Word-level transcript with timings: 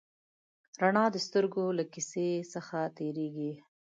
رڼا 0.81 1.05
د 1.11 1.15
سترګو 1.27 1.65
له 1.77 1.83
کسي 1.93 2.29
څخه 2.53 2.77
تېرېږي. 2.97 3.53